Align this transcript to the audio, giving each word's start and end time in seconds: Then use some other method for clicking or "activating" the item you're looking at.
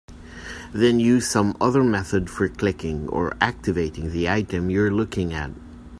Then 0.73 0.99
use 0.99 1.27
some 1.29 1.55
other 1.61 1.83
method 1.83 2.27
for 2.27 2.49
clicking 2.49 3.07
or 3.09 3.37
"activating" 3.39 4.11
the 4.11 4.29
item 4.31 4.71
you're 4.71 4.89
looking 4.89 5.31
at. 5.31 5.51